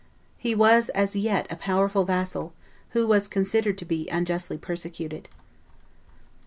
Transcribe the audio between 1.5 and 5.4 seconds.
a powerful vassal, who was considered to be unjustly persecuted.